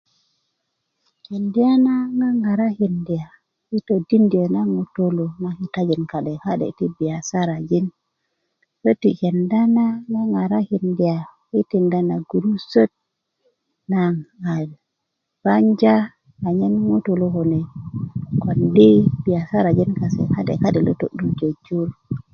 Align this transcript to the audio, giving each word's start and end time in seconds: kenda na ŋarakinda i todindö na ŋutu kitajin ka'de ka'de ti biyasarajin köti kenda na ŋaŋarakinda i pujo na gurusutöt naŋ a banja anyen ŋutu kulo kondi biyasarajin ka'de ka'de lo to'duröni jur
kenda 1.25 1.67
na 2.19 2.25
ŋarakinda 2.41 3.19
i 3.77 3.79
todindö 3.87 4.43
na 4.53 4.61
ŋutu 4.73 5.05
kitajin 5.57 6.03
ka'de 6.11 6.33
ka'de 6.43 6.67
ti 6.77 6.85
biyasarajin 6.97 7.85
köti 8.81 9.09
kenda 9.19 9.61
na 9.77 9.85
ŋaŋarakinda 10.11 11.13
i 11.59 11.61
pujo 11.69 11.91
na 12.09 12.15
gurusutöt 12.29 12.91
naŋ 13.91 14.13
a 14.51 14.51
banja 15.43 15.95
anyen 16.47 16.73
ŋutu 16.89 17.11
kulo 17.13 17.25
kondi 18.43 18.89
biyasarajin 19.23 19.91
ka'de 20.35 20.53
ka'de 20.61 20.79
lo 20.85 20.93
to'duröni 20.99 21.49
jur 21.65 21.89